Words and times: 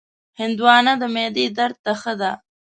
هندوانه 0.39 0.93
د 1.01 1.03
معدې 1.13 1.45
درد 1.57 1.77
ته 1.85 1.93
ښه 2.01 2.13
ده. 2.21 2.31